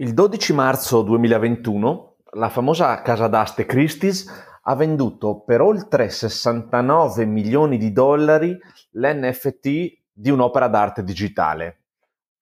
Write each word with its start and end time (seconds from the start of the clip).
Il 0.00 0.14
12 0.14 0.54
marzo 0.54 1.02
2021 1.02 2.16
la 2.36 2.48
famosa 2.48 3.02
casa 3.02 3.28
d'aste 3.28 3.66
Christie's 3.66 4.26
ha 4.62 4.74
venduto 4.74 5.42
per 5.42 5.60
oltre 5.60 6.08
69 6.08 7.26
milioni 7.26 7.76
di 7.76 7.92
dollari 7.92 8.58
l'NFT 8.92 9.68
di 10.10 10.30
un'opera 10.30 10.68
d'arte 10.68 11.04
digitale, 11.04 11.82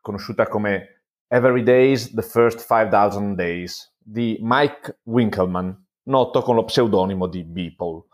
conosciuta 0.00 0.46
come 0.46 1.02
Every 1.26 1.64
Days 1.64 2.14
the 2.14 2.22
First 2.22 2.64
5000 2.64 3.34
Days 3.34 3.92
di 3.98 4.38
Mike 4.40 5.00
Winkelmann, 5.06 5.72
noto 6.04 6.42
con 6.42 6.54
lo 6.54 6.62
pseudonimo 6.62 7.26
di 7.26 7.42
Beeple. 7.42 8.04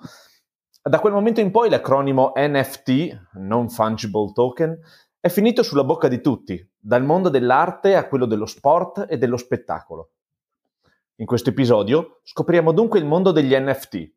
Da 0.80 0.98
quel 1.00 1.12
momento 1.12 1.40
in 1.40 1.50
poi 1.50 1.68
l'acronimo 1.68 2.32
NFT, 2.34 3.26
Non 3.34 3.68
Fungible 3.68 4.32
Token, 4.32 4.78
è 5.20 5.28
finito 5.28 5.62
sulla 5.62 5.84
bocca 5.84 6.08
di 6.08 6.22
tutti, 6.22 6.66
dal 6.86 7.02
mondo 7.02 7.30
dell'arte 7.30 7.96
a 7.96 8.06
quello 8.06 8.26
dello 8.26 8.44
sport 8.44 9.06
e 9.08 9.16
dello 9.16 9.38
spettacolo. 9.38 10.10
In 11.16 11.24
questo 11.24 11.48
episodio 11.48 12.20
scopriamo 12.24 12.72
dunque 12.72 12.98
il 12.98 13.06
mondo 13.06 13.32
degli 13.32 13.56
NFT, 13.56 14.12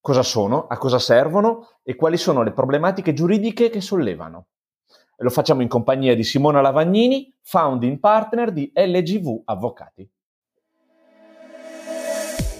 cosa 0.00 0.22
sono, 0.22 0.68
a 0.68 0.78
cosa 0.78 1.00
servono 1.00 1.80
e 1.82 1.96
quali 1.96 2.16
sono 2.16 2.44
le 2.44 2.52
problematiche 2.52 3.12
giuridiche 3.12 3.70
che 3.70 3.80
sollevano. 3.80 4.46
E 5.16 5.24
lo 5.24 5.30
facciamo 5.30 5.62
in 5.62 5.68
compagnia 5.68 6.14
di 6.14 6.22
Simona 6.22 6.60
Lavagnini, 6.60 7.34
founding 7.40 7.98
partner 7.98 8.52
di 8.52 8.70
LGV 8.72 9.42
Avvocati. 9.46 10.08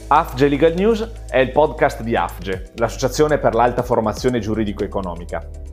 AFGE 0.08 0.48
Legal 0.48 0.74
News 0.74 1.08
è 1.28 1.38
il 1.38 1.52
podcast 1.52 2.02
di 2.02 2.16
AFGE, 2.16 2.72
l'Associazione 2.76 3.38
per 3.38 3.54
l'Alta 3.54 3.82
Formazione 3.84 4.40
Giuridico-Economica. 4.40 5.71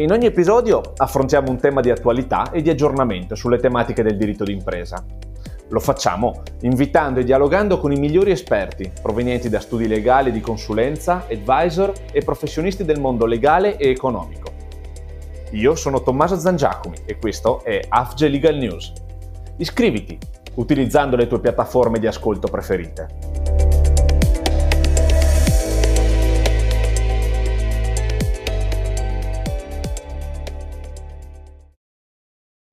In 0.00 0.12
ogni 0.12 0.24
episodio 0.24 0.80
affrontiamo 0.96 1.50
un 1.50 1.58
tema 1.58 1.82
di 1.82 1.90
attualità 1.90 2.52
e 2.52 2.62
di 2.62 2.70
aggiornamento 2.70 3.34
sulle 3.34 3.58
tematiche 3.58 4.02
del 4.02 4.16
diritto 4.16 4.44
d'impresa. 4.44 5.04
Lo 5.68 5.78
facciamo 5.78 6.40
invitando 6.62 7.20
e 7.20 7.24
dialogando 7.24 7.76
con 7.76 7.92
i 7.92 8.00
migliori 8.00 8.30
esperti 8.30 8.90
provenienti 9.02 9.50
da 9.50 9.60
studi 9.60 9.86
legali 9.86 10.32
di 10.32 10.40
consulenza, 10.40 11.26
advisor 11.30 11.92
e 12.12 12.22
professionisti 12.22 12.82
del 12.82 12.98
mondo 12.98 13.26
legale 13.26 13.76
e 13.76 13.90
economico. 13.90 14.50
Io 15.50 15.74
sono 15.74 16.02
Tommaso 16.02 16.38
Zangiacomi 16.38 16.96
e 17.04 17.18
questo 17.18 17.62
è 17.62 17.82
AFGE 17.86 18.28
Legal 18.28 18.56
News. 18.56 18.94
Iscriviti 19.58 20.18
utilizzando 20.54 21.14
le 21.14 21.26
tue 21.26 21.40
piattaforme 21.40 21.98
di 21.98 22.06
ascolto 22.06 22.48
preferite. 22.48 23.69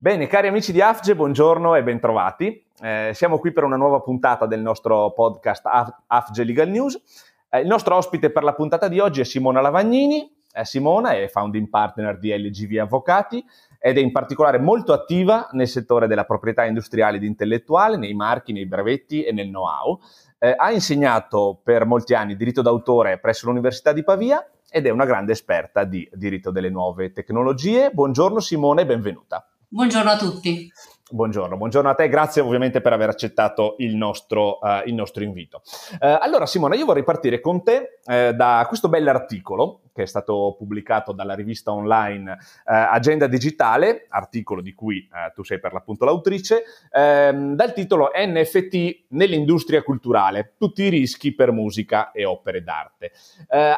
Bene, 0.00 0.28
cari 0.28 0.46
amici 0.46 0.70
di 0.70 0.80
AFGE, 0.80 1.16
buongiorno 1.16 1.74
e 1.74 1.82
bentrovati. 1.82 2.64
Eh, 2.80 3.10
siamo 3.14 3.40
qui 3.40 3.50
per 3.50 3.64
una 3.64 3.74
nuova 3.74 3.98
puntata 4.00 4.46
del 4.46 4.60
nostro 4.60 5.10
podcast 5.10 5.66
AFGE 6.06 6.44
Legal 6.44 6.68
News. 6.68 7.02
Eh, 7.50 7.62
il 7.62 7.66
nostro 7.66 7.96
ospite 7.96 8.30
per 8.30 8.44
la 8.44 8.54
puntata 8.54 8.86
di 8.86 9.00
oggi 9.00 9.22
è 9.22 9.24
Simona 9.24 9.60
Lavagnini. 9.60 10.32
Eh, 10.52 10.64
Simona 10.64 11.16
è 11.16 11.26
founding 11.26 11.68
partner 11.68 12.16
di 12.16 12.32
LGV 12.32 12.78
Avvocati 12.78 13.44
ed 13.80 13.98
è 13.98 14.00
in 14.00 14.12
particolare 14.12 14.60
molto 14.60 14.92
attiva 14.92 15.48
nel 15.50 15.66
settore 15.66 16.06
della 16.06 16.24
proprietà 16.24 16.64
industriale 16.64 17.16
ed 17.16 17.24
intellettuale, 17.24 17.96
nei 17.96 18.14
marchi, 18.14 18.52
nei 18.52 18.66
brevetti 18.66 19.24
e 19.24 19.32
nel 19.32 19.48
know-how. 19.48 19.98
Eh, 20.38 20.54
ha 20.56 20.70
insegnato 20.70 21.58
per 21.60 21.86
molti 21.86 22.14
anni 22.14 22.36
diritto 22.36 22.62
d'autore 22.62 23.18
presso 23.18 23.46
l'Università 23.46 23.92
di 23.92 24.04
Pavia 24.04 24.48
ed 24.70 24.86
è 24.86 24.90
una 24.90 25.06
grande 25.06 25.32
esperta 25.32 25.82
di 25.82 26.08
diritto 26.12 26.52
delle 26.52 26.70
nuove 26.70 27.10
tecnologie. 27.10 27.90
Buongiorno 27.90 28.38
Simona 28.38 28.82
e 28.82 28.86
benvenuta. 28.86 29.44
Buongiorno 29.70 30.10
a 30.10 30.16
tutti. 30.16 30.72
Buongiorno, 31.10 31.56
buongiorno 31.56 31.88
a 31.88 31.94
te, 31.94 32.06
grazie 32.10 32.42
ovviamente 32.42 32.82
per 32.82 32.92
aver 32.92 33.08
accettato 33.08 33.76
il 33.78 33.96
nostro, 33.96 34.58
uh, 34.60 34.86
il 34.86 34.92
nostro 34.92 35.22
invito. 35.22 35.62
Uh, 35.92 36.18
allora 36.20 36.44
Simona, 36.44 36.74
io 36.74 36.84
vorrei 36.84 37.02
partire 37.02 37.40
con 37.40 37.62
te 37.62 37.98
uh, 38.04 38.32
da 38.32 38.64
questo 38.68 38.90
bell'articolo 38.90 39.80
che 39.94 40.02
è 40.02 40.06
stato 40.06 40.54
pubblicato 40.56 41.10
dalla 41.10 41.34
rivista 41.34 41.72
online 41.72 42.38
Agenda 42.66 43.26
Digitale, 43.26 44.06
articolo 44.10 44.60
di 44.60 44.72
cui 44.72 45.08
tu 45.34 45.42
sei 45.42 45.58
per 45.58 45.72
l'appunto 45.72 46.04
l'autrice, 46.04 46.62
ehm, 46.92 47.56
dal 47.56 47.72
titolo 47.72 48.12
NFT 48.14 49.06
nell'industria 49.08 49.82
culturale, 49.82 50.52
tutti 50.56 50.84
i 50.84 50.88
rischi 50.88 51.34
per 51.34 51.50
musica 51.50 52.12
e 52.12 52.24
opere 52.24 52.62
d'arte. 52.62 53.10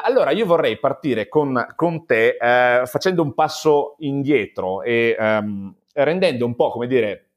allora 0.03 0.29
io 0.29 0.45
vorrei 0.45 0.77
partire 0.77 1.27
con, 1.27 1.73
con 1.75 2.05
te 2.05 2.37
facendo 2.85 3.23
un 3.23 3.33
passo 3.33 3.95
indietro 3.97 4.83
e... 4.83 5.15
Um, 5.17 5.73
rendendo 5.93 6.45
un 6.45 6.55
po', 6.55 6.71
come 6.71 6.87
dire, 6.87 7.31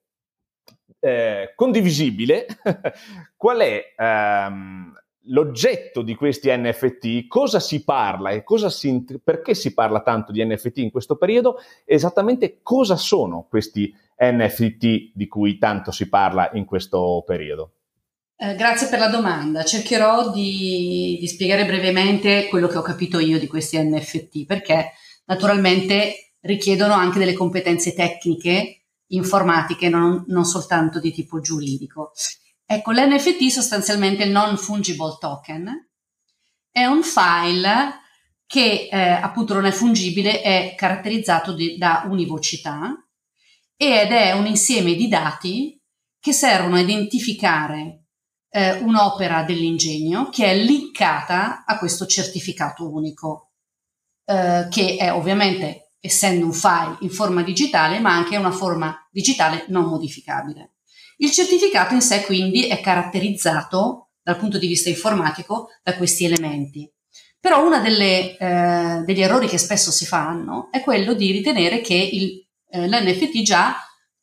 eh, 1.00 1.52
condivisibile 1.54 2.46
qual 3.36 3.58
è 3.58 3.94
ehm, 3.96 4.92
l'oggetto 5.28 6.02
di 6.02 6.14
questi 6.14 6.48
NFT, 6.50 7.26
cosa 7.26 7.60
si 7.60 7.84
parla 7.84 8.30
e 8.30 8.42
cosa 8.42 8.68
si, 8.70 9.04
perché 9.22 9.54
si 9.54 9.72
parla 9.72 10.02
tanto 10.02 10.32
di 10.32 10.44
NFT 10.44 10.78
in 10.78 10.90
questo 10.90 11.16
periodo, 11.16 11.58
esattamente 11.84 12.60
cosa 12.62 12.96
sono 12.96 13.46
questi 13.48 13.94
NFT 14.18 15.12
di 15.14 15.26
cui 15.26 15.58
tanto 15.58 15.90
si 15.90 16.08
parla 16.08 16.50
in 16.54 16.64
questo 16.64 17.22
periodo. 17.26 17.72
Eh, 18.36 18.56
grazie 18.56 18.88
per 18.88 18.98
la 18.98 19.08
domanda. 19.08 19.62
Cercherò 19.62 20.30
di, 20.30 21.16
di, 21.20 21.26
spiegare 21.26 21.64
brevemente 21.64 22.48
quello 22.48 22.66
che 22.66 22.76
ho 22.76 22.82
capito 22.82 23.18
io 23.18 23.38
di 23.38 23.46
questi 23.46 23.78
NFT, 23.78 24.44
perché 24.44 24.92
naturalmente 25.26 26.33
richiedono 26.44 26.94
anche 26.94 27.18
delle 27.18 27.32
competenze 27.32 27.94
tecniche, 27.94 28.84
informatiche, 29.08 29.88
non, 29.88 30.24
non 30.28 30.44
soltanto 30.44 31.00
di 31.00 31.12
tipo 31.12 31.40
giuridico. 31.40 32.12
Ecco, 32.66 32.92
l'NFT 32.92 33.48
sostanzialmente 33.48 34.24
il 34.24 34.30
non 34.30 34.56
fungible 34.56 35.16
token 35.20 35.90
è 36.70 36.84
un 36.86 37.02
file 37.02 38.00
che 38.46 38.88
eh, 38.90 38.98
appunto 38.98 39.54
non 39.54 39.64
è 39.64 39.70
fungibile, 39.70 40.40
è 40.40 40.74
caratterizzato 40.76 41.52
di, 41.52 41.76
da 41.76 42.04
univocità 42.06 42.96
ed 43.76 44.12
è 44.12 44.32
un 44.32 44.46
insieme 44.46 44.94
di 44.94 45.08
dati 45.08 45.80
che 46.18 46.32
servono 46.32 46.76
a 46.76 46.80
identificare 46.80 48.04
eh, 48.48 48.78
un'opera 48.78 49.42
dell'ingegno 49.42 50.28
che 50.30 50.46
è 50.46 50.56
linkata 50.56 51.64
a 51.64 51.78
questo 51.78 52.06
certificato 52.06 52.90
unico, 52.90 53.52
eh, 54.24 54.68
che 54.70 54.96
è 54.96 55.12
ovviamente 55.12 55.83
essendo 56.04 56.44
un 56.44 56.52
file 56.52 56.98
in 57.00 57.08
forma 57.08 57.42
digitale, 57.42 57.98
ma 57.98 58.12
anche 58.14 58.36
una 58.36 58.50
forma 58.50 58.94
digitale 59.10 59.64
non 59.68 59.84
modificabile. 59.84 60.74
Il 61.16 61.30
certificato 61.30 61.94
in 61.94 62.02
sé 62.02 62.24
quindi 62.24 62.66
è 62.66 62.78
caratterizzato 62.80 64.10
dal 64.22 64.36
punto 64.36 64.58
di 64.58 64.66
vista 64.66 64.90
informatico 64.90 65.68
da 65.82 65.96
questi 65.96 66.26
elementi. 66.26 66.90
Però 67.40 67.64
uno 67.64 67.82
eh, 67.82 69.02
degli 69.04 69.22
errori 69.22 69.46
che 69.46 69.56
spesso 69.56 69.90
si 69.90 70.04
fanno 70.04 70.68
è 70.70 70.82
quello 70.82 71.14
di 71.14 71.30
ritenere 71.30 71.80
che 71.80 71.94
il, 71.94 72.46
eh, 72.68 72.86
l'NFT 72.86 73.40
già 73.40 73.74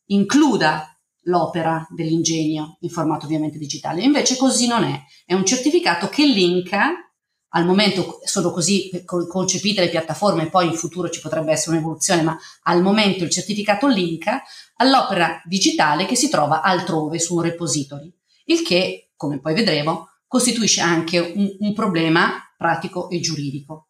includa 0.06 0.86
l'opera 1.22 1.84
dell'ingegno 1.90 2.78
in 2.80 2.90
formato 2.90 3.26
ovviamente 3.26 3.58
digitale. 3.58 4.02
Invece 4.02 4.36
così 4.36 4.68
non 4.68 4.84
è. 4.84 5.02
È 5.24 5.34
un 5.34 5.44
certificato 5.44 6.08
che 6.08 6.24
linka 6.26 7.11
al 7.54 7.64
momento 7.66 8.20
sono 8.24 8.50
così 8.50 8.90
concepite 9.04 9.82
le 9.82 9.90
piattaforme, 9.90 10.48
poi 10.48 10.66
in 10.66 10.74
futuro 10.74 11.10
ci 11.10 11.20
potrebbe 11.20 11.52
essere 11.52 11.76
un'evoluzione, 11.76 12.22
ma 12.22 12.38
al 12.64 12.82
momento 12.82 13.24
il 13.24 13.30
certificato 13.30 13.86
linka 13.88 14.42
all'opera 14.76 15.40
digitale 15.44 16.06
che 16.06 16.16
si 16.16 16.28
trova 16.28 16.62
altrove 16.62 17.18
su 17.18 17.36
un 17.36 17.42
repository, 17.42 18.12
il 18.46 18.62
che, 18.62 19.10
come 19.16 19.38
poi 19.38 19.54
vedremo, 19.54 20.08
costituisce 20.26 20.80
anche 20.80 21.18
un, 21.18 21.56
un 21.58 21.74
problema 21.74 22.32
pratico 22.56 23.10
e 23.10 23.20
giuridico. 23.20 23.88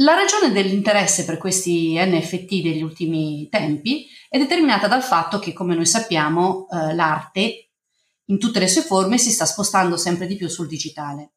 La 0.00 0.14
ragione 0.14 0.52
dell'interesse 0.52 1.24
per 1.24 1.38
questi 1.38 1.94
NFT 1.98 2.62
degli 2.62 2.82
ultimi 2.82 3.48
tempi 3.50 4.06
è 4.28 4.38
determinata 4.38 4.88
dal 4.88 5.02
fatto 5.02 5.38
che, 5.38 5.52
come 5.52 5.74
noi 5.74 5.86
sappiamo, 5.86 6.66
eh, 6.70 6.94
l'arte 6.94 7.70
in 8.26 8.38
tutte 8.38 8.58
le 8.58 8.68
sue 8.68 8.82
forme 8.82 9.18
si 9.18 9.30
sta 9.30 9.44
spostando 9.46 9.96
sempre 9.96 10.26
di 10.26 10.36
più 10.36 10.48
sul 10.48 10.66
digitale. 10.66 11.32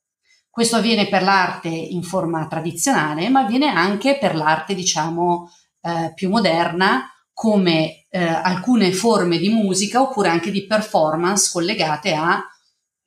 Questo 0.50 0.78
avviene 0.78 1.08
per 1.08 1.24
l'arte 1.24 1.70
in 1.70 2.04
forma 2.04 2.48
tradizionale, 2.48 3.30
ma 3.30 3.42
avviene 3.42 3.68
anche 3.68 4.18
per 4.18 4.36
l'arte, 4.36 4.74
diciamo, 4.74 5.52
eh, 5.82 6.12
più 6.16 6.30
moderna, 6.30 7.10
come 7.34 8.06
eh, 8.10 8.22
alcune 8.22 8.92
forme 8.92 9.38
di 9.38 9.48
musica 9.48 10.02
oppure 10.02 10.28
anche 10.28 10.52
di 10.52 10.66
performance 10.66 11.50
collegate 11.54 12.14
a 12.14 12.44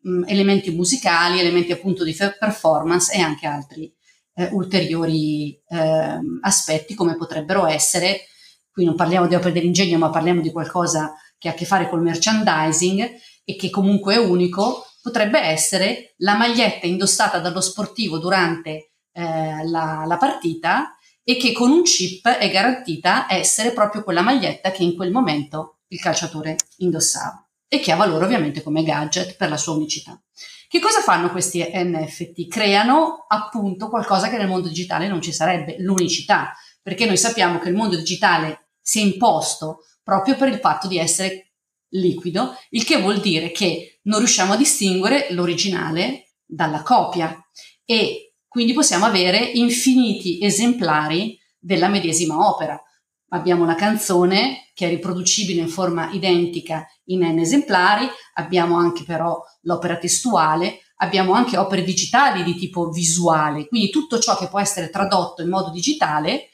mh, 0.01 0.11
mm, 0.11 0.23
elementi 0.27 0.71
musicali, 0.71 1.39
elementi 1.39 1.73
appunto 1.73 2.05
di 2.05 2.17
performance 2.39 3.13
e 3.13 3.21
anche 3.21 3.47
altri 3.47 3.93
eh, 4.35 4.49
ulteriori 4.53 5.61
ehm, 5.69 6.39
aspetti 6.43 6.95
come 6.95 7.17
potrebbero 7.17 7.67
essere, 7.67 8.23
qui 8.71 8.85
non 8.85 8.95
parliamo 8.95 9.27
di 9.27 9.35
opere 9.35 9.53
dell'ingegno 9.53 9.99
ma 9.99 10.09
parliamo 10.09 10.41
di 10.41 10.51
qualcosa 10.51 11.13
che 11.37 11.49
ha 11.49 11.53
a 11.53 11.55
che 11.55 11.67
fare 11.67 11.89
col 11.89 12.01
merchandising 12.01 13.11
e 13.45 13.57
che 13.57 13.69
comunque 13.69 14.15
è 14.15 14.19
unico, 14.19 14.87
potrebbe 15.03 15.41
essere 15.41 16.15
la 16.19 16.37
maglietta 16.37 16.87
indossata 16.87 17.41
dallo 17.41 17.61
sportivo 17.61 18.19
durante 18.19 18.93
eh, 19.13 19.67
la, 19.67 20.05
la 20.07 20.17
partita 20.17 20.97
e 21.25 21.37
che 21.37 21.53
con 21.53 21.71
un 21.71 21.83
chip 21.83 22.27
è 22.29 22.51
garantita 22.51 23.27
essere 23.29 23.73
proprio 23.73 24.03
quella 24.03 24.23
maglietta 24.23 24.71
che 24.71 24.85
in 24.85 24.95
quel 24.97 25.11
momento 25.11 25.81
il 25.89 26.01
calciatore 26.01 26.57
indossava. 26.79 27.47
e 27.69 27.81
che 27.81 27.91
ha 27.91 27.97
valore 27.97 28.27
ovviamente 28.27 28.63
come 28.63 28.83
gadget 28.83 29.37
per 29.37 29.49
la 29.49 29.57
sua 29.57 29.73
unicità. 29.73 30.21
Che 30.69 30.79
cosa 30.79 31.01
fanno 31.01 31.31
questi 31.31 31.67
NFT? 31.73 32.49
Creano 32.49 33.25
appunto 33.29 33.89
qualcosa 33.89 34.29
che 34.29 34.37
nel 34.37 34.49
mondo 34.49 34.69
digitale 34.69 35.09
non 35.09 35.23
ci 35.23 35.33
sarebbe, 35.33 35.77
l'unicità, 35.79 36.55
perché 36.83 37.07
noi 37.07 37.17
sappiamo 37.17 37.59
che 37.59 37.71
il 37.71 37.75
mondo 37.75 37.97
digitale 37.97 38.73
si 38.81 39.01
è 39.01 39.03
imposto 39.03 39.85
proprio 40.03 40.37
per 40.37 40.49
il 40.49 40.59
fatto 40.59 40.87
di 40.87 40.99
essere 40.99 41.52
liquido, 41.93 42.55
il 42.71 42.85
che 42.85 43.01
vuol 43.01 43.21
dire 43.21 43.51
che 43.51 44.01
non 44.03 44.19
riusciamo 44.19 44.53
a 44.53 44.57
distinguere 44.57 45.29
l'originale 45.31 46.35
dalla 46.45 46.83
copia 46.83 47.43
e 47.85 48.35
quindi 48.47 48.73
possiamo 48.73 49.07
avere 49.07 49.39
infiniti 49.39 50.43
esemplari 50.43 51.39
della 51.59 51.89
medesima 51.89 52.49
opera. 52.49 52.81
Abbiamo 53.29 53.65
la 53.65 53.75
canzone 53.75 54.71
che 54.75 54.87
è 54.87 54.89
riproducibile 54.91 55.61
in 55.61 55.69
forma 55.69 56.11
identica 56.13 56.87
in 57.07 57.21
n 57.21 57.39
esemplari, 57.39 58.07
abbiamo 58.35 58.77
anche 58.77 59.05
però 59.05 59.41
l'opera 59.63 59.97
testuale, 59.97 60.81
abbiamo 60.97 61.33
anche 61.33 61.57
opere 61.57 61.83
digitali 61.83 62.43
di 62.43 62.55
tipo 62.55 62.91
visuale, 62.91 63.67
quindi 63.69 63.91
tutto 63.91 64.19
ciò 64.19 64.37
che 64.37 64.49
può 64.49 64.61
essere 64.61 64.91
tradotto 64.91 65.43
in 65.43 65.49
modo 65.49 65.71
digitale 65.71 66.49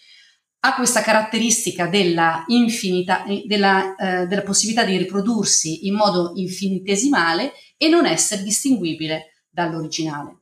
ha 0.60 0.74
questa 0.74 1.02
caratteristica 1.02 1.86
della, 1.86 2.44
infinita, 2.48 3.24
della, 3.46 3.94
eh, 3.94 4.26
della 4.26 4.42
possibilità 4.42 4.84
di 4.84 4.96
riprodursi 4.96 5.86
in 5.86 5.94
modo 5.94 6.32
infinitesimale 6.34 7.52
e 7.76 7.88
non 7.88 8.06
essere 8.06 8.42
distinguibile 8.42 9.44
dall'originale. 9.48 10.38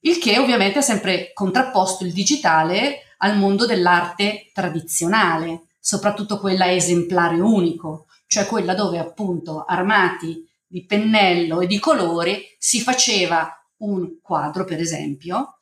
Il 0.00 0.18
che 0.18 0.38
ovviamente 0.38 0.78
ha 0.78 0.82
sempre 0.82 1.32
contrapposto 1.34 2.04
il 2.04 2.12
digitale 2.12 3.00
al 3.18 3.36
mondo 3.36 3.66
dell'arte 3.66 4.50
tradizionale, 4.54 5.66
soprattutto 5.78 6.40
quella 6.40 6.72
esemplare 6.72 7.38
unico, 7.38 8.06
cioè 8.26 8.46
quella 8.46 8.74
dove 8.74 8.98
appunto 8.98 9.64
armati 9.64 10.48
di 10.66 10.86
pennello 10.86 11.60
e 11.60 11.66
di 11.66 11.78
colori 11.78 12.42
si 12.58 12.80
faceva 12.80 13.52
un 13.78 14.20
quadro, 14.22 14.64
per 14.64 14.80
esempio. 14.80 15.58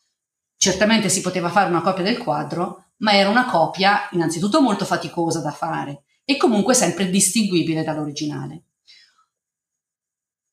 Certamente 0.57 1.09
si 1.09 1.21
poteva 1.21 1.49
fare 1.49 1.71
una 1.71 1.81
copia 1.81 2.05
del 2.05 2.19
quadro, 2.19 2.88
ma 2.99 3.13
era 3.13 3.29
una 3.29 3.47
copia 3.47 4.09
innanzitutto 4.13 4.61
molto 4.61 4.85
faticosa 4.85 5.41
da 5.41 5.51
fare 5.51 6.05
e 6.25 6.37
comunque 6.37 6.75
sempre 6.75 7.09
distinguibile 7.11 7.83
dall'originale. 7.83 8.65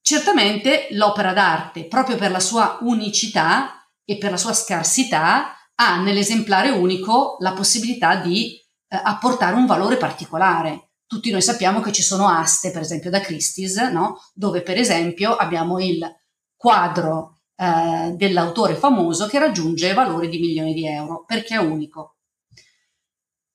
Certamente 0.02 0.88
l'opera 0.92 1.34
d'arte, 1.34 1.88
proprio 1.88 2.16
per 2.16 2.32
la 2.32 2.40
sua 2.40 2.78
unicità 2.82 3.90
e 4.04 4.18
per 4.18 4.32
la 4.32 4.38
sua 4.38 4.54
scarsità, 4.54 5.56
ha 5.76 6.02
nell'esemplare 6.02 6.70
unico 6.70 7.38
la 7.40 7.54
possibilità 7.54 8.16
di 8.16 8.56
eh, 8.56 8.62
apportare 9.04 9.56
un 9.56 9.66
valore 9.66 9.98
particolare. 9.98 10.92
Tutti 11.08 11.32
noi 11.32 11.42
sappiamo 11.42 11.82
che 11.82 11.92
ci 11.92 12.04
sono 12.04 12.28
aste, 12.28 12.72
per 12.72 12.82
esempio 12.82 13.10
da 13.10 13.20
Christie's, 13.20 13.76
no? 13.92 14.18
dove 14.34 14.62
per 14.62 14.78
esempio 14.78 15.36
abbiamo 15.36 15.80
il 15.80 16.08
quadro 16.56 17.40
eh, 17.56 18.14
dell'autore 18.16 18.76
famoso 18.76 19.28
che 19.28 19.40
raggiunge 19.40 19.94
valori 19.94 20.30
di 20.30 20.40
milioni 20.40 20.74
di 20.74 20.88
euro 20.88 21.24
perché 21.26 21.56
è 21.56 21.60
unico. 21.60 22.15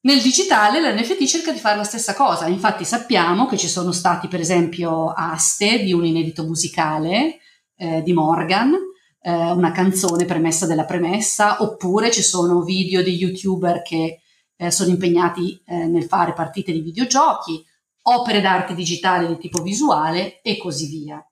Nel 0.02 0.23
digitale 0.23 0.81
l'NFT 0.81 1.26
cerca 1.26 1.52
di 1.52 1.58
fare 1.58 1.76
la 1.76 1.85
stessa 1.85 2.14
cosa, 2.14 2.47
infatti 2.47 2.87
sappiamo 2.87 3.44
che 3.44 3.58
ci 3.58 3.69
sono 3.69 3.93
stati 3.93 4.29
per 4.29 4.41
esempio 4.41 5.11
aste 5.11 5.82
di 5.82 5.93
un 5.93 6.06
inedito 6.06 6.43
musicale 6.44 7.41
eh, 7.76 8.00
di 8.02 8.14
Morgan, 8.14 8.73
eh, 9.20 9.31
una 9.31 9.73
canzone 9.73 10.25
premessa 10.25 10.64
della 10.64 10.87
premessa, 10.87 11.62
oppure 11.62 12.11
ci 12.11 12.23
sono 12.23 12.62
video 12.62 13.02
di 13.02 13.14
youtuber 13.14 13.82
che 13.82 14.23
eh, 14.56 14.70
sono 14.70 14.88
impegnati 14.88 15.62
eh, 15.67 15.85
nel 15.85 16.05
fare 16.05 16.32
partite 16.32 16.73
di 16.73 16.81
videogiochi, 16.81 17.62
opere 18.05 18.41
d'arte 18.41 18.75
digitale 18.75 19.26
di 19.26 19.37
tipo 19.37 19.61
visuale 19.62 20.41
e 20.41 20.56
così 20.56 20.87
via. 20.87 21.23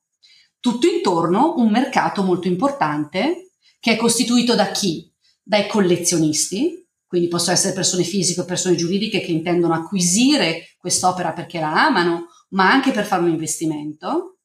Tutto 0.61 0.87
intorno 0.87 1.55
un 1.57 1.71
mercato 1.71 2.23
molto 2.23 2.49
importante 2.49 3.53
che 3.81 3.93
è 3.93 3.97
costituito 3.97 4.55
da 4.55 4.71
chi? 4.73 5.11
Dai 5.43 5.67
collezionisti, 5.67 6.87
quindi 7.09 7.29
possono 7.29 7.55
essere 7.55 7.75
persone 7.75 8.05
fisiche 8.05 8.43
o 8.43 8.45
persone 8.45 8.77
giuridiche 8.77 9.21
che 9.21 9.33
intendono 9.33 9.73
acquisire 9.73 10.77
quest'opera 10.79 11.33
perché 11.33 11.59
la 11.59 11.87
amano, 11.87 12.27
ma 12.51 12.71
anche 12.71 12.93
per 12.93 13.07
fare 13.07 13.23
un 13.23 13.31
investimento, 13.31 14.41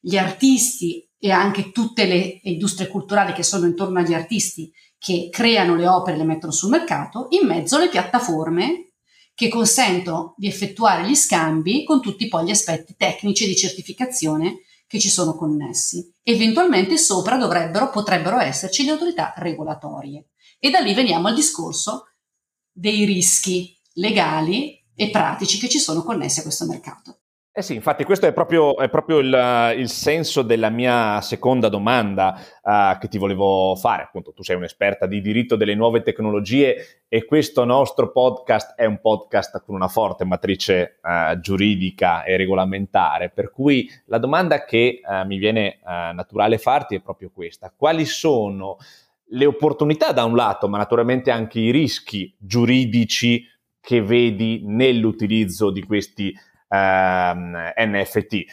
gli 0.00 0.16
artisti 0.16 1.08
e 1.16 1.30
anche 1.30 1.70
tutte 1.70 2.06
le 2.06 2.40
industrie 2.42 2.88
culturali 2.88 3.32
che 3.32 3.42
sono 3.42 3.66
intorno 3.66 4.00
agli 4.00 4.14
artisti 4.14 4.70
che 4.98 5.28
creano 5.30 5.76
le 5.76 5.86
opere 5.86 6.16
e 6.16 6.18
le 6.18 6.26
mettono 6.26 6.52
sul 6.52 6.70
mercato, 6.70 7.28
in 7.30 7.46
mezzo 7.46 7.78
le 7.78 7.88
piattaforme 7.88 8.94
che 9.32 9.48
consentono 9.48 10.34
di 10.36 10.48
effettuare 10.48 11.08
gli 11.08 11.14
scambi 11.14 11.84
con 11.84 12.02
tutti 12.02 12.26
poi 12.26 12.46
gli 12.46 12.50
aspetti 12.50 12.96
tecnici 12.96 13.44
e 13.44 13.46
di 13.46 13.56
certificazione 13.56 14.62
che 14.88 14.98
ci 14.98 15.08
sono 15.08 15.36
connessi. 15.36 16.12
Eventualmente 16.24 16.98
sopra 16.98 17.36
dovrebbero, 17.36 17.90
potrebbero 17.90 18.40
esserci 18.40 18.84
le 18.84 18.90
autorità 18.90 19.34
regolatorie. 19.36 20.30
E 20.58 20.70
da 20.70 20.80
lì 20.80 20.92
veniamo 20.92 21.28
al 21.28 21.34
discorso 21.34 22.07
dei 22.78 23.04
rischi 23.04 23.76
legali 23.94 24.80
e 24.94 25.10
pratici 25.10 25.58
che 25.58 25.68
ci 25.68 25.78
sono 25.78 26.02
connessi 26.02 26.40
a 26.40 26.42
questo 26.42 26.66
mercato. 26.66 27.18
Eh 27.58 27.62
sì, 27.62 27.74
infatti 27.74 28.04
questo 28.04 28.26
è 28.26 28.32
proprio, 28.32 28.76
è 28.76 28.88
proprio 28.88 29.18
il, 29.18 29.74
il, 29.78 29.88
senso 29.88 30.42
della 30.42 30.70
mia 30.70 31.20
seconda 31.22 31.68
domanda 31.68 32.38
uh, 32.62 32.96
che 33.00 33.08
ti 33.08 33.18
volevo 33.18 33.74
fare. 33.74 34.04
Appunto, 34.04 34.32
tu 34.32 34.44
sei 34.44 34.54
un'esperta 34.54 35.06
di 35.06 35.20
diritto 35.20 35.56
delle 35.56 35.74
nuove 35.74 36.02
tecnologie 36.02 37.02
e 37.08 37.24
questo 37.24 37.64
nostro 37.64 38.12
podcast 38.12 38.74
è 38.76 38.84
un 38.84 39.00
podcast 39.00 39.60
con 39.64 39.74
una 39.74 39.88
forte 39.88 40.24
matrice 40.24 41.00
uh, 41.02 41.40
giuridica 41.40 42.22
e 42.22 42.36
regolamentare, 42.36 43.30
per 43.30 43.50
cui 43.50 43.90
la 44.04 44.18
domanda 44.18 44.64
che 44.64 45.00
uh, 45.02 45.26
mi 45.26 45.38
viene 45.38 45.80
naturale 45.82 46.58
farti 46.58 46.94
è 46.94 47.00
proprio 47.00 47.32
questa. 47.34 47.74
Quali 47.76 48.04
sono 48.04 48.76
le 49.30 49.46
opportunità 49.46 50.12
da 50.12 50.24
un 50.24 50.34
lato, 50.34 50.68
ma 50.68 50.78
naturalmente 50.78 51.30
anche 51.30 51.60
i 51.60 51.70
rischi 51.70 52.34
giuridici 52.38 53.44
che 53.80 54.02
vedi 54.02 54.62
nell'utilizzo 54.64 55.70
di 55.70 55.82
questi 55.82 56.34
ehm, 56.68 57.72
NFT. 57.76 58.44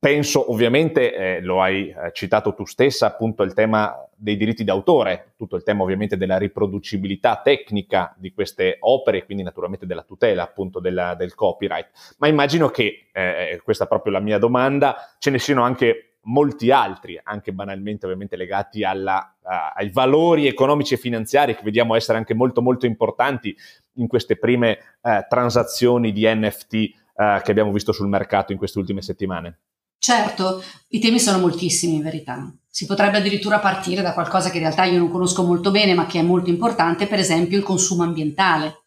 Penso 0.00 0.50
ovviamente, 0.50 1.12
eh, 1.12 1.40
lo 1.40 1.60
hai 1.60 1.88
eh, 1.88 2.12
citato 2.12 2.54
tu 2.54 2.64
stessa, 2.64 3.06
appunto 3.06 3.42
il 3.42 3.52
tema 3.52 3.94
dei 4.14 4.36
diritti 4.36 4.64
d'autore, 4.64 5.34
tutto 5.36 5.56
il 5.56 5.62
tema 5.62 5.82
ovviamente 5.82 6.16
della 6.16 6.38
riproducibilità 6.38 7.40
tecnica 7.42 8.14
di 8.16 8.32
queste 8.32 8.78
opere 8.80 9.24
quindi 9.24 9.44
naturalmente 9.44 9.86
della 9.86 10.02
tutela 10.02 10.42
appunto 10.42 10.80
della, 10.80 11.14
del 11.14 11.34
copyright. 11.34 11.90
Ma 12.18 12.28
immagino 12.28 12.68
che, 12.68 13.08
eh, 13.12 13.60
questa 13.62 13.84
è 13.84 13.88
proprio 13.88 14.12
la 14.12 14.20
mia 14.20 14.38
domanda, 14.38 15.14
ce 15.18 15.30
ne 15.30 15.38
siano 15.38 15.62
anche 15.62 16.07
molti 16.28 16.70
altri, 16.70 17.20
anche 17.22 17.52
banalmente 17.52 18.06
ovviamente 18.06 18.36
legati 18.36 18.84
alla, 18.84 19.34
uh, 19.40 19.78
ai 19.78 19.90
valori 19.90 20.46
economici 20.46 20.94
e 20.94 20.98
finanziari 20.98 21.54
che 21.54 21.62
vediamo 21.62 21.94
essere 21.94 22.18
anche 22.18 22.34
molto 22.34 22.62
molto 22.62 22.86
importanti 22.86 23.54
in 23.94 24.06
queste 24.06 24.38
prime 24.38 24.78
uh, 25.02 25.26
transazioni 25.28 26.12
di 26.12 26.24
NFT 26.26 26.72
uh, 26.74 27.42
che 27.42 27.50
abbiamo 27.50 27.72
visto 27.72 27.92
sul 27.92 28.08
mercato 28.08 28.52
in 28.52 28.58
queste 28.58 28.78
ultime 28.78 29.02
settimane. 29.02 29.58
Certo, 29.98 30.62
i 30.88 31.00
temi 31.00 31.18
sono 31.18 31.38
moltissimi 31.38 31.96
in 31.96 32.02
verità. 32.02 32.52
Si 32.68 32.86
potrebbe 32.86 33.16
addirittura 33.16 33.58
partire 33.58 34.02
da 34.02 34.12
qualcosa 34.12 34.50
che 34.50 34.58
in 34.58 34.62
realtà 34.62 34.84
io 34.84 34.98
non 34.98 35.10
conosco 35.10 35.42
molto 35.42 35.72
bene, 35.72 35.94
ma 35.94 36.06
che 36.06 36.20
è 36.20 36.22
molto 36.22 36.50
importante, 36.50 37.08
per 37.08 37.18
esempio 37.18 37.58
il 37.58 37.64
consumo 37.64 38.04
ambientale, 38.04 38.82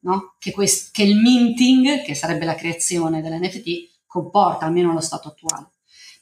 no? 0.00 0.36
che, 0.38 0.52
quest- 0.52 0.92
che 0.92 1.02
il 1.02 1.16
minting, 1.16 2.02
che 2.02 2.14
sarebbe 2.14 2.44
la 2.44 2.54
creazione 2.54 3.20
dell'NFT, 3.20 4.04
comporta, 4.06 4.66
almeno 4.66 4.92
allo 4.92 5.00
stato 5.00 5.28
attuale. 5.28 5.72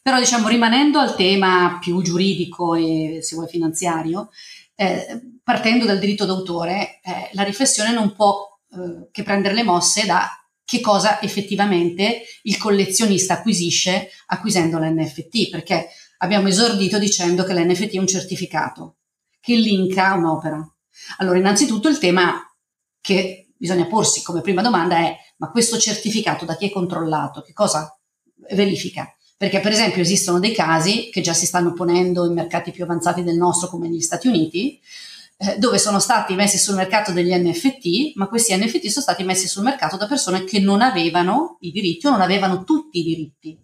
Però 0.03 0.19
diciamo 0.19 0.49
rimanendo 0.49 0.99
al 0.99 1.15
tema 1.15 1.79
più 1.81 2.03
giuridico 2.03 2.75
e 2.75 3.21
se 3.23 3.37
vuoi 3.37 3.47
finanziario, 3.47 4.31
eh, 4.75 5.39
partendo 5.45 5.87
dal 5.87 6.01
diritto 6.01 6.25
d'autore, 6.27 7.01
eh, 7.03 7.31
la 7.33 7.45
riflessione 7.45 7.93
non 7.93 8.13
può 8.13 8.59
eh, 8.73 9.09
che 9.13 9.23
prendere 9.23 9.55
le 9.55 9.63
mosse 9.63 10.05
da 10.05 10.29
che 10.65 10.81
cosa 10.81 11.21
effettivamente 11.21 12.23
il 12.43 12.57
collezionista 12.57 13.35
acquisisce 13.35 14.11
acquisendo 14.27 14.79
l'NFT, 14.79 15.51
perché 15.51 15.89
abbiamo 16.19 16.49
esordito 16.49 16.99
dicendo 16.99 17.45
che 17.45 17.55
l'NFT 17.55 17.95
è 17.95 17.99
un 17.99 18.07
certificato 18.07 18.97
che 19.39 19.55
linka 19.55 20.15
un'opera. 20.15 20.67
Allora, 21.19 21.39
innanzitutto 21.39 21.89
il 21.89 21.99
tema 21.99 22.41
che 23.01 23.53
bisogna 23.57 23.87
porsi 23.87 24.23
come 24.23 24.41
prima 24.41 24.63
domanda 24.63 24.97
è 24.99 25.17
ma 25.37 25.51
questo 25.51 25.79
certificato 25.79 26.45
da 26.45 26.57
chi 26.57 26.67
è 26.67 26.71
controllato? 26.71 27.43
Che 27.43 27.53
cosa 27.53 27.97
verifica? 28.51 29.13
Perché 29.43 29.59
per 29.59 29.73
esempio 29.73 30.03
esistono 30.03 30.39
dei 30.39 30.55
casi 30.55 31.11
che 31.11 31.21
già 31.21 31.33
si 31.33 31.47
stanno 31.47 31.73
ponendo 31.73 32.25
in 32.27 32.33
mercati 32.33 32.71
più 32.71 32.85
avanzati 32.85 33.25
del 33.25 33.37
nostro 33.37 33.67
come 33.67 33.89
negli 33.89 34.01
Stati 34.01 34.29
Uniti, 34.29 34.81
eh, 35.39 35.57
dove 35.59 35.81
sono 35.81 35.99
stati 35.99 36.37
messi 36.37 36.59
sul 36.59 36.77
mercato 36.77 37.11
degli 37.11 37.35
NFT, 37.35 38.15
ma 38.15 38.29
questi 38.29 38.55
NFT 38.55 38.87
sono 38.87 39.03
stati 39.03 39.25
messi 39.25 39.49
sul 39.49 39.65
mercato 39.65 39.97
da 39.97 40.07
persone 40.07 40.45
che 40.45 40.61
non 40.61 40.81
avevano 40.81 41.57
i 41.63 41.73
diritti 41.73 42.07
o 42.07 42.11
non 42.11 42.21
avevano 42.21 42.63
tutti 42.63 43.01
i 43.01 43.03
diritti. 43.03 43.59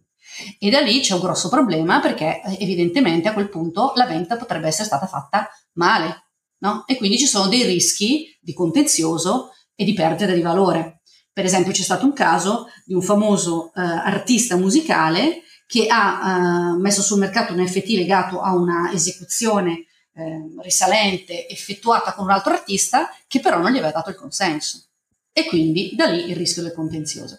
E 0.58 0.68
da 0.68 0.80
lì 0.80 0.98
c'è 0.98 1.14
un 1.14 1.20
grosso 1.20 1.48
problema 1.48 2.00
perché 2.00 2.42
eh, 2.42 2.56
evidentemente 2.58 3.28
a 3.28 3.32
quel 3.32 3.48
punto 3.48 3.92
la 3.94 4.06
vendita 4.06 4.36
potrebbe 4.36 4.66
essere 4.66 4.86
stata 4.86 5.06
fatta 5.06 5.48
male, 5.74 6.30
no? 6.58 6.82
E 6.88 6.96
quindi 6.96 7.18
ci 7.18 7.26
sono 7.26 7.46
dei 7.46 7.62
rischi 7.62 8.36
di 8.40 8.52
contenzioso 8.52 9.52
e 9.76 9.84
di 9.84 9.92
perdita 9.92 10.32
di 10.32 10.42
valore. 10.42 11.02
Per 11.32 11.44
esempio 11.44 11.70
c'è 11.70 11.82
stato 11.82 12.04
un 12.04 12.14
caso 12.14 12.66
di 12.84 12.94
un 12.94 13.02
famoso 13.02 13.70
eh, 13.76 13.80
artista 13.80 14.56
musicale 14.56 15.44
che 15.68 15.86
ha 15.86 16.72
uh, 16.72 16.80
messo 16.80 17.02
sul 17.02 17.18
mercato 17.18 17.52
un 17.52 17.60
NFT 17.60 17.88
legato 17.88 18.40
a 18.40 18.54
una 18.54 18.90
esecuzione 18.90 19.84
eh, 20.14 20.48
risalente 20.62 21.46
effettuata 21.46 22.14
con 22.14 22.24
un 22.24 22.30
altro 22.30 22.54
artista 22.54 23.14
che 23.26 23.40
però 23.40 23.60
non 23.60 23.70
gli 23.70 23.76
aveva 23.76 23.92
dato 23.92 24.08
il 24.08 24.16
consenso. 24.16 24.82
E 25.30 25.44
quindi 25.44 25.92
da 25.94 26.06
lì 26.06 26.30
il 26.30 26.36
rischio 26.36 26.62
del 26.62 26.72
contenzioso. 26.72 27.38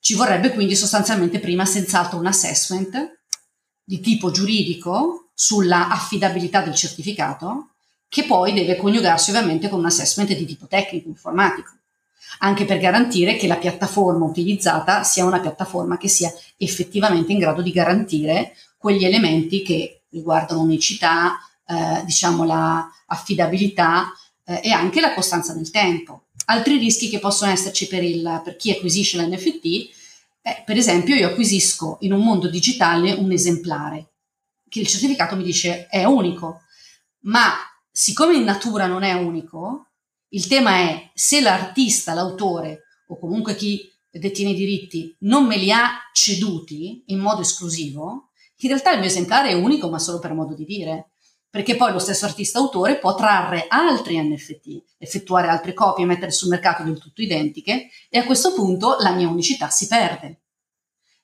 Ci 0.00 0.14
vorrebbe 0.14 0.52
quindi 0.52 0.74
sostanzialmente 0.74 1.38
prima 1.38 1.64
senz'altro 1.64 2.18
un 2.18 2.26
assessment 2.26 3.20
di 3.84 4.00
tipo 4.00 4.32
giuridico 4.32 5.30
sulla 5.32 5.88
affidabilità 5.90 6.60
del 6.60 6.74
certificato, 6.74 7.74
che 8.08 8.24
poi 8.24 8.52
deve 8.52 8.76
coniugarsi 8.76 9.30
ovviamente 9.30 9.68
con 9.68 9.78
un 9.78 9.86
assessment 9.86 10.32
di 10.32 10.44
tipo 10.44 10.66
tecnico, 10.66 11.08
informatico, 11.08 11.70
anche 12.38 12.64
per 12.64 12.78
garantire 12.78 13.36
che 13.36 13.46
la 13.46 13.56
piattaforma 13.56 14.24
utilizzata 14.24 15.02
sia 15.02 15.24
una 15.24 15.40
piattaforma 15.40 15.96
che 15.96 16.08
sia 16.08 16.32
effettivamente 16.56 17.32
in 17.32 17.38
grado 17.38 17.62
di 17.62 17.70
garantire 17.70 18.54
quegli 18.76 19.04
elementi 19.04 19.62
che 19.62 20.02
riguardano 20.10 20.60
unicità, 20.60 21.38
eh, 21.66 22.04
diciamo 22.04 22.44
la 22.44 22.88
affidabilità 23.06 24.12
eh, 24.44 24.60
e 24.64 24.70
anche 24.70 25.00
la 25.00 25.14
costanza 25.14 25.54
nel 25.54 25.70
tempo. 25.70 26.24
Altri 26.46 26.76
rischi 26.76 27.08
che 27.08 27.18
possono 27.18 27.52
esserci 27.52 27.86
per, 27.86 28.02
il, 28.02 28.40
per 28.44 28.56
chi 28.56 28.70
acquisisce 28.70 29.18
l'NFT 29.18 30.02
eh, 30.46 30.62
per 30.62 30.76
esempio, 30.76 31.14
io 31.14 31.28
acquisisco 31.28 31.96
in 32.00 32.12
un 32.12 32.22
mondo 32.22 32.50
digitale 32.50 33.12
un 33.12 33.32
esemplare, 33.32 34.08
che 34.68 34.80
il 34.80 34.86
certificato 34.86 35.36
mi 35.36 35.42
dice 35.42 35.86
è 35.86 36.04
unico, 36.04 36.60
ma 37.20 37.54
siccome 37.90 38.34
in 38.34 38.44
natura 38.44 38.86
non 38.86 39.04
è 39.04 39.14
unico, 39.14 39.92
il 40.34 40.48
tema 40.48 40.78
è 40.78 41.10
se 41.14 41.40
l'artista, 41.40 42.12
l'autore 42.12 42.86
o 43.06 43.18
comunque 43.18 43.54
chi 43.54 43.88
detiene 44.10 44.50
i 44.50 44.56
diritti 44.56 45.16
non 45.20 45.46
me 45.46 45.56
li 45.56 45.70
ha 45.70 45.90
ceduti 46.12 47.04
in 47.06 47.20
modo 47.20 47.42
esclusivo, 47.42 48.30
in 48.58 48.68
realtà 48.68 48.92
il 48.92 48.98
mio 48.98 49.06
esemplare 49.06 49.50
è 49.50 49.54
unico, 49.54 49.88
ma 49.88 50.00
solo 50.00 50.18
per 50.18 50.34
modo 50.34 50.54
di 50.54 50.64
dire 50.64 51.10
perché 51.54 51.76
poi 51.76 51.92
lo 51.92 52.00
stesso 52.00 52.24
artista 52.24 52.58
autore 52.58 52.98
può 52.98 53.14
trarre 53.14 53.66
altri 53.68 54.20
NFT, 54.20 54.96
effettuare 54.98 55.46
altre 55.46 55.72
copie 55.72 56.04
mettere 56.04 56.32
sul 56.32 56.48
mercato 56.48 56.82
del 56.82 56.98
tutto 56.98 57.22
identiche 57.22 57.90
e 58.10 58.18
a 58.18 58.24
questo 58.24 58.52
punto 58.54 58.96
la 58.98 59.12
mia 59.12 59.28
unicità 59.28 59.68
si 59.68 59.86
perde. 59.86 60.40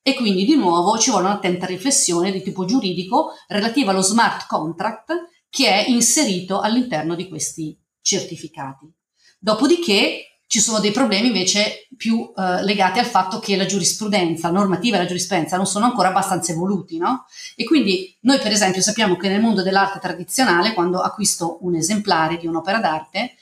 E 0.00 0.14
quindi 0.14 0.44
di 0.44 0.54
nuovo 0.54 0.96
ci 0.98 1.10
vuole 1.10 1.26
un'attenta 1.26 1.66
riflessione 1.66 2.30
di 2.30 2.42
tipo 2.42 2.64
giuridico 2.64 3.32
relativa 3.48 3.90
allo 3.90 4.02
smart 4.02 4.46
contract 4.46 5.14
che 5.48 5.66
è 5.66 5.90
inserito 5.90 6.60
all'interno 6.60 7.16
di 7.16 7.28
questi 7.28 7.76
certificati. 8.00 8.99
Dopodiché 9.42 10.42
ci 10.46 10.60
sono 10.60 10.80
dei 10.80 10.90
problemi 10.90 11.28
invece 11.28 11.86
più 11.96 12.30
eh, 12.36 12.62
legati 12.62 12.98
al 12.98 13.06
fatto 13.06 13.38
che 13.38 13.56
la 13.56 13.64
giurisprudenza, 13.64 14.50
la 14.50 14.58
normativa 14.58 14.96
e 14.96 15.00
la 15.00 15.06
giurisprudenza 15.06 15.56
non 15.56 15.64
sono 15.64 15.86
ancora 15.86 16.08
abbastanza 16.08 16.52
evoluti, 16.52 16.98
no? 16.98 17.24
E 17.56 17.64
quindi 17.64 18.14
noi 18.22 18.38
per 18.38 18.52
esempio 18.52 18.82
sappiamo 18.82 19.16
che 19.16 19.28
nel 19.28 19.40
mondo 19.40 19.62
dell'arte 19.62 19.98
tradizionale, 19.98 20.74
quando 20.74 21.00
acquisto 21.00 21.58
un 21.62 21.76
esemplare 21.76 22.36
di 22.36 22.46
un'opera 22.46 22.80
d'arte, 22.80 23.36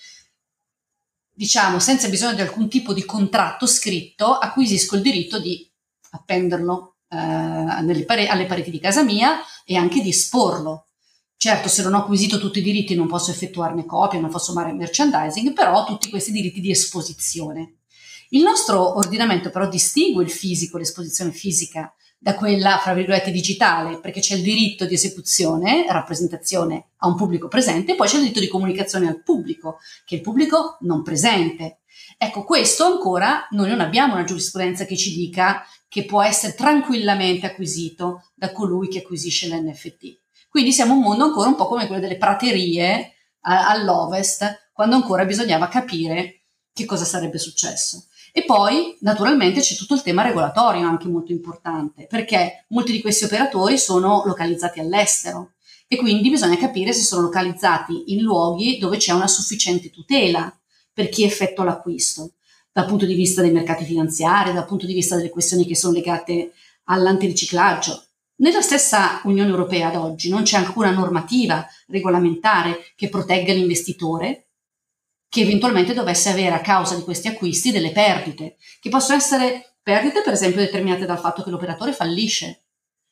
diciamo 1.33 1.81
senza 1.81 2.09
bisogno 2.09 2.35
di 2.35 2.43
alcun 2.43 2.69
tipo 2.69 2.93
di 2.93 3.05
contratto 3.05 3.67
scritto, 3.67 4.35
acquisisco 4.35 4.95
il 4.95 5.03
diritto 5.03 5.41
di 5.41 5.69
appenderlo 6.11 6.99
eh, 7.09 8.05
pare- 8.05 8.29
alle 8.29 8.47
pareti 8.47 8.71
di 8.71 8.81
casa 8.81 9.03
mia 9.03 9.39
e 9.65 9.77
anche 9.77 10.01
di 10.01 10.11
esporlo 10.11 10.88
Certo, 11.41 11.69
se 11.69 11.85
non 11.85 11.95
ho 11.95 11.99
acquisito 11.99 12.41
tutti 12.41 12.59
i 12.59 12.63
diritti 12.63 12.97
non 12.97 13.07
posso 13.07 13.31
effettuarne 13.31 13.85
copie, 13.85 14.19
non 14.19 14.29
posso 14.29 14.53
fare 14.53 14.73
merchandising, 14.73 15.53
però 15.53 15.81
ho 15.81 15.85
tutti 15.85 16.11
questi 16.11 16.33
diritti 16.33 16.61
di 16.61 16.73
esposizione. 16.73 17.77
Il 18.31 18.43
nostro 18.43 18.97
ordinamento 18.97 19.49
però 19.49 19.69
distingue 19.69 20.25
il 20.25 20.33
fisico, 20.33 20.79
l'esposizione 20.79 21.31
fisica, 21.31 21.95
da 22.19 22.35
quella, 22.35 22.79
fra 22.79 22.93
virgolette, 22.93 23.31
digitale, 23.31 24.01
perché 24.01 24.19
c'è 24.19 24.35
il 24.35 24.43
diritto 24.43 24.85
di 24.85 24.95
esecuzione, 24.95 25.87
rappresentazione 25.89 26.89
a 26.97 27.07
un 27.07 27.15
pubblico 27.15 27.47
presente, 27.47 27.93
e 27.93 27.95
poi 27.95 28.09
c'è 28.09 28.17
il 28.17 28.23
diritto 28.23 28.41
di 28.41 28.49
comunicazione 28.49 29.07
al 29.07 29.23
pubblico, 29.23 29.79
che 30.05 30.17
è 30.17 30.19
il 30.19 30.25
pubblico 30.25 30.79
non 30.81 31.05
presente. 31.05 31.83
Ecco, 32.19 32.43
questo 32.43 32.85
ancora 32.85 33.47
noi 33.53 33.69
non 33.69 33.81
abbiamo 33.81 34.15
una 34.15 34.25
giurisprudenza 34.25 34.87
che 34.87 34.97
ci 34.97 35.15
dica 35.15 35.65
che 35.87 36.05
può 36.05 36.21
essere 36.21 36.55
tranquillamente 36.55 37.47
acquisito 37.47 38.25
da 38.35 38.51
colui 38.51 38.89
che 38.89 38.99
acquisisce 38.99 39.47
l'NFT. 39.47 40.27
Quindi 40.49 40.73
siamo 40.73 40.95
un 40.95 41.01
mondo 41.01 41.25
ancora 41.25 41.49
un 41.49 41.57
po' 41.57 41.67
come 41.67 41.87
quello 41.87 42.01
delle 42.01 42.17
praterie 42.17 43.13
a, 43.43 43.69
all'ovest, 43.69 44.71
quando 44.73 44.97
ancora 44.97 45.25
bisognava 45.25 45.69
capire 45.69 46.43
che 46.73 46.85
cosa 46.85 47.05
sarebbe 47.05 47.39
successo. 47.39 48.07
E 48.33 48.45
poi, 48.45 48.97
naturalmente, 49.01 49.61
c'è 49.61 49.75
tutto 49.75 49.95
il 49.95 50.03
tema 50.03 50.23
regolatorio 50.23 50.87
anche 50.87 51.09
molto 51.09 51.33
importante, 51.33 52.07
perché 52.07 52.67
molti 52.69 52.93
di 52.93 53.01
questi 53.01 53.25
operatori 53.25 53.79
sono 53.79 54.23
localizzati 54.25 54.81
all'estero 54.81 55.55
e 55.89 55.97
quindi 55.97 56.31
bisogna 56.31 56.57
capire 56.57 56.93
se 56.93 57.03
sono 57.03 57.23
localizzati 57.23 58.13
in 58.13 58.21
luoghi 58.21 58.79
dove 58.79 58.99
c'è 58.99 59.13
una 59.13 59.27
sufficiente 59.27 59.91
tutela 59.91 60.55
per 60.93 61.09
chi 61.09 61.25
effettua 61.25 61.65
l'acquisto, 61.65 62.35
dal 62.71 62.87
punto 62.87 63.07
di 63.07 63.15
vista 63.15 63.41
dei 63.41 63.53
mercati 63.53 63.85
finanziari, 63.85 64.53
dal 64.53 64.67
punto 64.67 64.85
di 64.85 64.93
vista 64.93 65.17
delle 65.17 65.31
questioni 65.31 65.67
che 65.67 65.75
sono 65.75 65.95
legate 65.95 66.53
all'antiriciclaggio. 66.85 68.08
Nella 68.41 68.61
stessa 68.61 69.21
Unione 69.25 69.51
Europea 69.51 69.89
ad 69.89 69.97
oggi 69.97 70.29
non 70.29 70.43
c'è 70.43 70.59
alcuna 70.59 70.91
normativa 70.91 71.67
regolamentare 71.89 72.93
che 72.95 73.09
protegga 73.09 73.53
l'investitore 73.53 74.51
che 75.29 75.41
eventualmente 75.41 75.93
dovesse 75.93 76.31
avere 76.31 76.55
a 76.55 76.61
causa 76.61 76.95
di 76.95 77.03
questi 77.03 77.27
acquisti 77.29 77.73
delle 77.73 77.91
perdite, 77.91 78.57
che 78.81 78.89
possono 78.91 79.19
essere 79.19 79.77
perdite 79.83 80.23
per 80.23 80.35
esempio 80.35 80.61
determinate 80.61 81.05
dal 81.05 81.19
fatto 81.19 81.43
che 81.43 81.51
l'operatore 81.51 81.93
fallisce 81.93 82.67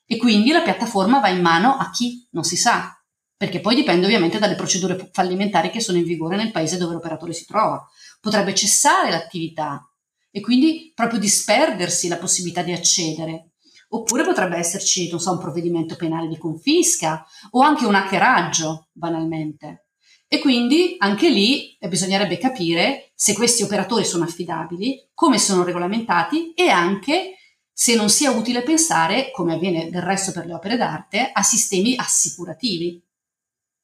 e 0.06 0.16
quindi 0.16 0.52
la 0.52 0.62
piattaforma 0.62 1.18
va 1.18 1.28
in 1.28 1.40
mano 1.40 1.74
a 1.74 1.90
chi 1.90 2.26
non 2.30 2.44
si 2.44 2.56
sa, 2.56 2.96
perché 3.36 3.60
poi 3.60 3.74
dipende 3.74 4.06
ovviamente 4.06 4.38
dalle 4.38 4.54
procedure 4.54 5.10
fallimentari 5.12 5.70
che 5.70 5.80
sono 5.80 5.98
in 5.98 6.04
vigore 6.04 6.36
nel 6.36 6.52
paese 6.52 6.78
dove 6.78 6.94
l'operatore 6.94 7.32
si 7.32 7.44
trova. 7.44 7.84
Potrebbe 8.20 8.54
cessare 8.54 9.10
l'attività 9.10 9.90
e 10.30 10.40
quindi 10.40 10.92
proprio 10.94 11.18
disperdersi 11.18 12.06
la 12.06 12.16
possibilità 12.16 12.62
di 12.62 12.72
accedere 12.72 13.50
Oppure 13.88 14.24
potrebbe 14.24 14.56
esserci, 14.56 15.08
non 15.10 15.20
so, 15.20 15.32
un 15.32 15.38
provvedimento 15.38 15.96
penale 15.96 16.28
di 16.28 16.38
confisca 16.38 17.24
o 17.50 17.60
anche 17.60 17.86
un 17.86 17.94
hackeraggio, 17.94 18.88
banalmente. 18.92 19.86
E 20.28 20.40
quindi 20.40 20.96
anche 20.98 21.30
lì 21.30 21.76
eh, 21.78 21.88
bisognerebbe 21.88 22.36
capire 22.38 23.12
se 23.14 23.32
questi 23.34 23.62
operatori 23.62 24.04
sono 24.04 24.24
affidabili, 24.24 25.10
come 25.14 25.38
sono 25.38 25.62
regolamentati 25.62 26.52
e 26.54 26.68
anche 26.68 27.36
se 27.72 27.94
non 27.94 28.08
sia 28.08 28.30
utile 28.30 28.62
pensare, 28.62 29.30
come 29.30 29.54
avviene 29.54 29.90
del 29.90 30.02
resto 30.02 30.32
per 30.32 30.46
le 30.46 30.54
opere 30.54 30.76
d'arte, 30.76 31.30
a 31.32 31.42
sistemi 31.42 31.94
assicurativi 31.96 33.04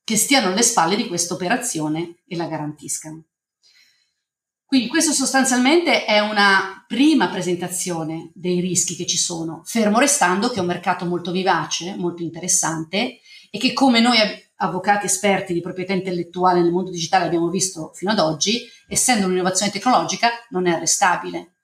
che 0.03 0.17
stiano 0.17 0.49
alle 0.49 0.63
spalle 0.63 0.97
di 0.97 1.07
questa 1.07 1.35
operazione 1.35 2.23
e 2.27 2.35
la 2.37 2.47
garantiscano. 2.47 3.25
Quindi 4.73 4.89
questo 4.89 5.13
sostanzialmente 5.13 6.07
è 6.07 6.19
una 6.21 6.83
prima 6.89 7.29
presentazione 7.29 8.31
dei 8.33 8.59
rischi 8.61 8.97
che 8.97 9.05
ci 9.05 9.19
sono, 9.19 9.61
fermo 9.67 9.99
restando 9.99 10.49
che 10.49 10.57
è 10.57 10.61
un 10.61 10.67
mercato 10.67 11.05
molto 11.05 11.31
vivace, 11.31 11.95
molto 11.95 12.23
interessante 12.23 13.19
e 13.51 13.59
che 13.59 13.75
come 13.75 14.01
noi 14.01 14.17
avvocati 14.57 15.05
esperti 15.05 15.53
di 15.53 15.61
proprietà 15.61 15.93
intellettuale 15.93 16.63
nel 16.63 16.73
mondo 16.73 16.91
digitale 16.91 17.27
abbiamo 17.27 17.51
visto 17.51 17.91
fino 17.93 18.13
ad 18.13 18.19
oggi, 18.19 18.63
essendo 18.89 19.27
un'innovazione 19.27 19.71
tecnologica, 19.71 20.31
non 20.49 20.67
è 20.67 20.71
arrestabile. 20.71 21.57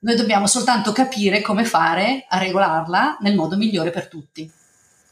Noi 0.00 0.16
dobbiamo 0.16 0.48
soltanto 0.48 0.90
capire 0.90 1.42
come 1.42 1.64
fare 1.64 2.26
a 2.28 2.38
regolarla 2.38 3.18
nel 3.20 3.36
modo 3.36 3.56
migliore 3.56 3.90
per 3.90 4.08
tutti. 4.08 4.50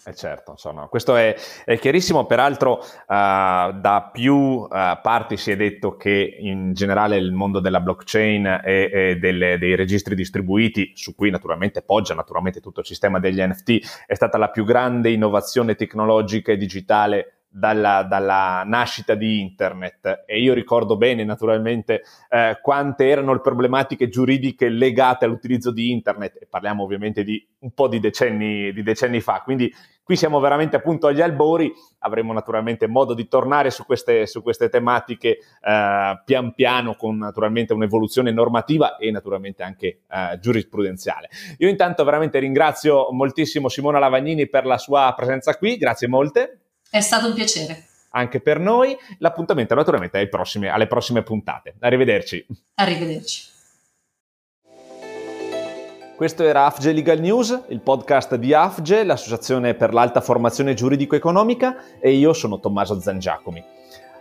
Eh 0.07 0.15
certo, 0.15 0.51
insomma, 0.51 0.87
questo 0.89 1.17
è, 1.17 1.35
è 1.65 1.79
chiarissimo, 1.79 2.27
peraltro 2.27 2.73
uh, 2.73 2.83
da 3.07 4.11
più 4.13 4.35
uh, 4.35 4.69
parti 4.69 5.39
si 5.39 5.51
è 5.51 5.57
detto 5.57 5.97
che 5.97 6.37
in 6.41 6.75
generale 6.75 7.17
il 7.17 7.33
mondo 7.33 7.59
della 7.59 7.81
blockchain 7.81 8.61
e, 8.63 8.91
e 8.93 9.17
delle, 9.17 9.57
dei 9.57 9.75
registri 9.75 10.15
distribuiti, 10.15 10.93
su 10.95 11.15
cui 11.15 11.31
naturalmente 11.31 11.81
poggia 11.81 12.13
naturalmente 12.13 12.61
tutto 12.61 12.81
il 12.81 12.87
sistema 12.87 13.19
degli 13.19 13.41
NFT, 13.41 14.05
è 14.07 14.15
stata 14.15 14.37
la 14.37 14.51
più 14.51 14.65
grande 14.65 15.11
innovazione 15.11 15.75
tecnologica 15.75 16.53
e 16.53 16.59
digitale 16.59 17.44
dalla, 17.57 18.03
dalla, 18.03 18.65
nascita 18.67 19.15
di 19.15 19.41
internet 19.41 20.25
e 20.27 20.41
io 20.41 20.55
ricordo 20.55 20.97
bene 20.97 21.23
naturalmente 21.23 22.03
eh, 22.29 22.59
quante 22.61 23.09
erano 23.09 23.33
le 23.33 23.41
problematiche 23.41 24.09
giuridiche 24.09 24.69
legate 24.69 25.25
all'utilizzo 25.25 25.71
di 25.71 25.93
internet 25.93 26.37
e 26.41 26.47
parliamo 26.51 26.83
ovviamente 26.83 27.23
di 27.23 27.47
un 27.61 27.71
po' 27.71 27.87
di 27.87 28.01
decenni, 28.01 28.73
di 28.73 28.83
decenni 28.83 29.21
fa, 29.21 29.41
quindi 29.45 29.73
qui 30.03 30.17
siamo 30.17 30.41
veramente 30.41 30.75
appunto 30.75 31.07
agli 31.07 31.21
albori, 31.21 31.73
avremo 32.01 32.33
naturalmente 32.33 32.89
modo 32.89 33.15
di 33.15 33.29
tornare 33.29 33.71
su 33.71 33.87
queste, 33.87 34.27
su 34.27 34.43
queste 34.43 34.69
tematiche 34.69 35.39
eh, 35.63 36.23
pian 36.25 36.55
piano 36.55 36.97
con 36.97 37.17
naturalmente 37.17 37.73
un'evoluzione 37.73 38.33
normativa 38.33 38.97
e 38.97 39.13
naturalmente 39.13 39.63
anche 39.63 40.01
eh, 40.09 40.39
giurisprudenziale. 40.41 41.29
Io 41.59 41.69
intanto 41.69 42.03
veramente 42.03 42.41
ringrazio 42.41 43.13
moltissimo 43.13 43.69
Simona 43.69 44.01
Lavagnini 44.01 44.49
per 44.49 44.67
la 44.67 44.77
sua 44.77 45.13
presenza 45.17 45.57
qui, 45.57 45.77
grazie 45.77 46.09
molte. 46.09 46.59
È 46.95 47.01
stato 47.01 47.27
un 47.27 47.35
piacere. 47.35 47.87
Anche 48.11 48.39
per 48.39 48.61
noi. 48.61 48.97
L'appuntamento 49.19 49.75
naturalmente 49.75 50.21
è 50.21 50.29
prossime, 50.29 50.69
alle 50.69 50.87
prossime 50.87 51.25
puntate. 51.25 51.75
Arrivederci. 51.81 52.47
Arrivederci. 52.75 53.49
Questo 56.17 56.45
era 56.45 56.67
AFGE 56.67 56.93
Legal 56.93 57.19
News, 57.19 57.65
il 57.71 57.81
podcast 57.81 58.37
di 58.37 58.55
AFGE, 58.55 59.03
l'Associazione 59.03 59.75
per 59.75 59.93
l'Alta 59.93 60.21
Formazione 60.21 60.75
Giuridico-Economica, 60.75 61.99
e 61.99 62.13
io 62.13 62.33
sono 62.33 62.61
Tommaso 62.61 63.01
Zangiacomi. 63.01 63.61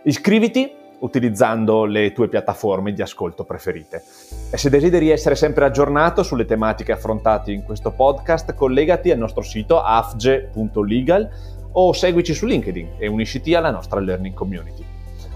Iscriviti 0.02 0.68
utilizzando 0.98 1.84
le 1.84 2.12
tue 2.12 2.26
piattaforme 2.26 2.92
di 2.92 3.02
ascolto 3.02 3.44
preferite. 3.44 4.02
E 4.50 4.56
se 4.56 4.68
desideri 4.68 5.10
essere 5.10 5.36
sempre 5.36 5.64
aggiornato 5.64 6.24
sulle 6.24 6.44
tematiche 6.44 6.90
affrontate 6.90 7.52
in 7.52 7.62
questo 7.62 7.92
podcast, 7.92 8.52
collegati 8.54 9.12
al 9.12 9.18
nostro 9.18 9.42
sito 9.42 9.80
afge.legal 9.80 11.52
o 11.76 11.92
seguici 11.92 12.34
su 12.34 12.46
LinkedIn 12.46 12.94
e 12.98 13.06
unisciti 13.08 13.54
alla 13.54 13.70
nostra 13.70 14.00
learning 14.00 14.34
community. 14.34 14.84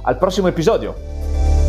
Al 0.02 0.16
prossimo 0.16 0.48
episodio! 0.48 1.67